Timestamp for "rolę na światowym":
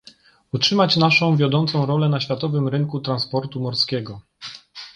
1.85-2.67